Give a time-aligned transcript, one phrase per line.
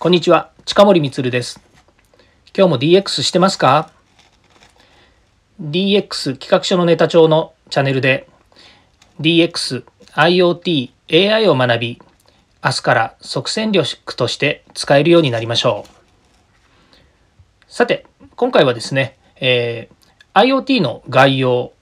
[0.00, 1.60] こんにちは、近森光です。
[2.56, 3.90] 今日も DX してますか
[5.60, 8.28] ?DX 企画書のネタ帳のチャンネルで
[9.20, 9.82] DX、
[10.12, 12.02] IoT、AI を学び、
[12.64, 15.90] 明日から即戦力として使えるようになりましょう。
[17.66, 18.06] さて、
[18.36, 21.72] 今回はですね、えー、IoT の概要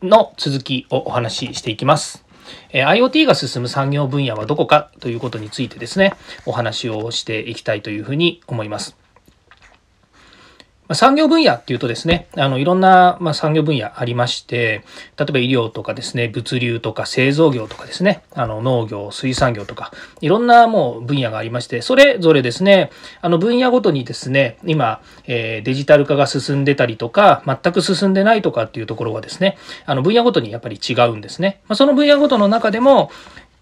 [0.00, 2.23] の続きをお話ししていきます。
[2.72, 6.14] え IoT が進む産業分野はどこかということについてですね、
[6.46, 9.03] お話をしていきたいというふうに思います。
[10.86, 14.84] ま産業分野っていうとですね、あの、いろんな、ま産業分野ありまして、
[15.18, 22.90] 例えば医療とかですね、物流とか製造業とかですね、あの、農業、水産業とか、いろんなもう分野がありまして、それぞれですね、
[23.22, 31.60] あの、分野ごとにですね、今、えー、デジタル化が進んでたりとか、全く進んでないとかっていうところはですね、あの、分野ごとにやっぱり違うんですね。
[31.66, 33.10] まあ、その分野ごとの中でも、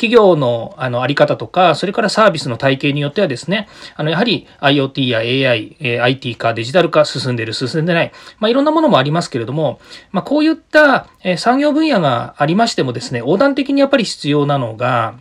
[0.03, 9.79] 企業のあのあり方とか、それからサービスの体系によってはですね、あのやはり IoT や AI、え IT 化、デジタル化進んでる、進んでない、まあ、いろんなものもありますけれども、
[10.11, 15.15] まあ、こういった、え産業分野がありましてもですね、横断的にやっぱり必要なのが、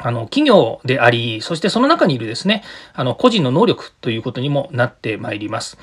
[0.00, 2.64] あの、企業であり、そしてその中にいるですね、
[2.94, 5.78] あの、個人の能力ということにもなってまいります。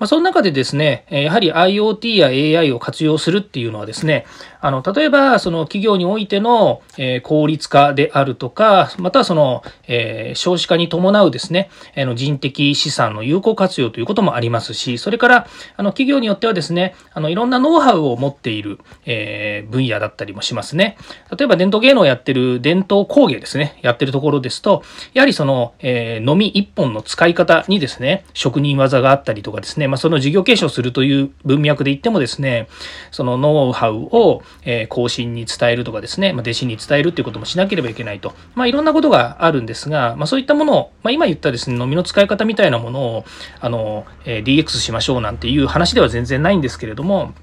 [0.00, 4.24] まあ、その中でですね、やはり IoT や AI を活用するっていうのはですね、
[4.62, 6.80] あの、例えば、その企業においての、
[7.22, 20.96] 効率化であるとか、またその、え少子化に伴うですね、あの人的資産の有効活用ということもありますし、それから、あの、企業によってはですね、あの、いろんなノウハウを持っている、え分野だったりもしますね。
[21.36, 32.68] 例えば、伝統芸能をやってる伝統工芸ですね、やってるところですと、やはりその、えー、飲み一本の使い方にですね、職人技があったりとかですね、まあ、その事業継承するという文脈で言ってもですね、
[33.10, 38.32] そのノウハウを、え後進に伝えるとかですね、ま、弟子に伝えるっていうこともしなければいけないと。
[38.54, 43.24] まあ、いろんなことがあるんですが、まあ、そういったものを、まあ、今言ったですね、飲みの使い方みたいなものを、
[43.60, 47.34] あの、え DX しましょうなんていう話では全然ないんですけれども、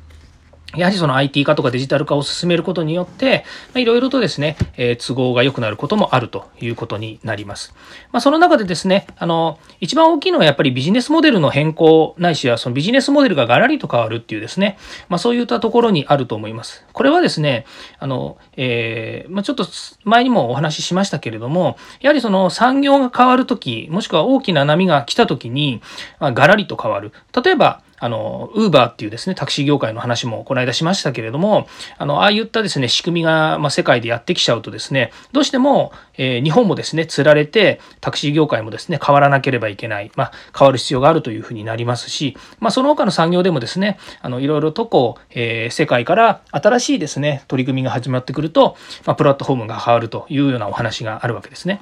[0.78, 3.46] やはりその IT 化とかデジタル化を進めることによって、
[3.76, 7.74] いろいろとですね、えー、都合が良くなることもあるということになります。
[8.12, 14.78] まあ、その中でですね、あの、一番大きいのはやっぱりビジネスモデルの変更ないしはそのビジネスモデルがガラリと変わるっていうですね、
[15.10, 16.86] まあ、そういったところにあると思います。
[16.94, 17.66] これはですね、
[18.00, 19.66] あの、えー、まあ、ちょっと
[20.04, 25.82] 前にもお話ししましたけれども、やはりその産業が変わるとき、もしくは大きな波が来たときに、
[26.20, 27.12] まあ、ガラリと変わる。
[27.44, 48.76] 例えば、あの、ウーバーっていうですね、タクシー業界の話もこの間しましたけれども、あの、ああいったですね、仕組みが、ま、世界でやってきちゃうとですね、どうしても、えー、日本もですね、釣られて、タクシー業界もですね、変わらなければいけない、まあ、変わる必要があるというふうになりますし、まあ、その他の産業でもですね、あの、いろいろとこう、えー、世界から新しいですね、取り組みが始まってくると、
[49.06, 51.82] まあ、プラットフォームが変わるというようなお話があるわけですね。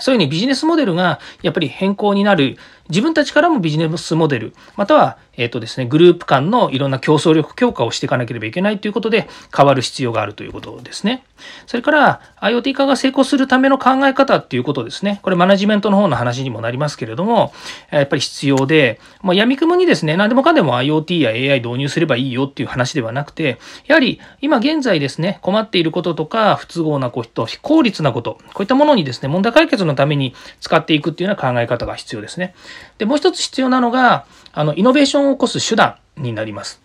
[0.00, 2.56] そういうふうにビジネスモデルがやっぱり変更になる。
[2.88, 11.24] 自分たちからもビジネスモデル、または、えっ、ー、とですね、グループ間のいろんな競争力強化をしていかなければいけないということで変わる必要があるということですね。
[11.66, 15.20] それから IoT 化が成功するための考え方っていうことですね。
[15.22, 17.52] これマネジメントの方の話にもなりますけれども、
[17.90, 32.54] やっぱり必要で、もう闇雲にですね、何でもかんでも IoT や AI 導入すればいいよっていう話ではなくて、やはり今現在ですね、困っていることとか不都合なこと、非効率なこと、こういったものにですね、問題解決のために使っていくっていうような考え方が必要ですね。
[32.98, 34.26] で、もう一つ必要なのが、
[34.58, 36.82] あの、イノベーションを起こす手段になります。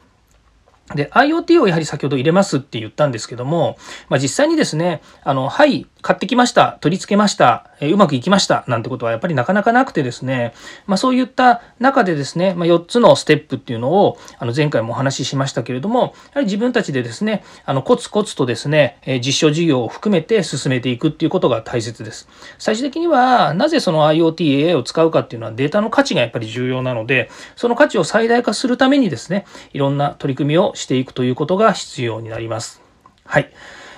[0.93, 3.77] で、IoT をやはり先ほど入れますって言ったんですけども、
[4.09, 10.53] まあ、実際にですね、あの、はい、買ってきました、取り付けました、えうまくいきました、なんてことはやっぱりなかなかなくてですね、
[10.85, 22.27] まあ、そういった中でですね、まあ、4つのステップっていうのを、あの、前回もお話ししましたけれども、やはり自分たちでですね、あの、コツコツとですね、え実証事業を含めて進めていくっていうことが大切です。
[22.59, 32.81] 最終的には、なぜその IoT、AI を使うかっていうのはデータの価値がやっぱり重要なので、その価値を最大化するためにですね、いろんな取り組みをしていくということが必要になります。
[33.25, 33.51] はい。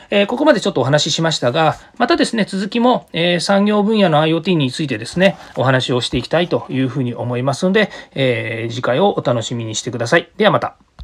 [0.10, 10.30] え、ここまでちょっとお話ししましたが、またですね、続きも、え、産業分野の IoT についてですね、お話をしていきたいというふうに思いますので、え、次回をお楽しみにしてください。
[10.38, 10.85] ではまた。